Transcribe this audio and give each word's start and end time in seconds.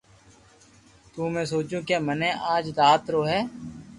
تو 1.13 1.21
۾ 1.39 1.43
سوچيو 1.51 1.79
ڪي 1.89 1.97
مني 2.07 2.29
آج 2.53 2.65
رات 2.79 3.03
رو 3.13 3.21
ھي 3.29 3.39